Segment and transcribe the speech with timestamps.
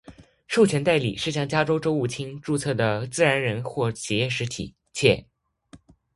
[0.47, 5.27] 授权代理是向加州州务卿注册的自然人或企业实体；且